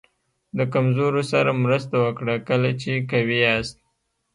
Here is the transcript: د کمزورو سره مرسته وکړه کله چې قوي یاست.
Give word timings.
د 0.57 0.59
کمزورو 0.73 1.21
سره 1.31 1.51
مرسته 1.63 1.95
وکړه 2.05 2.35
کله 2.47 2.69
چې 2.81 2.91
قوي 3.11 3.37
یاست. 3.45 3.77